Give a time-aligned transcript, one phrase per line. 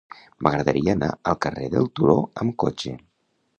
[0.45, 2.99] M'agradaria anar al carrer del Turó amb cotxe.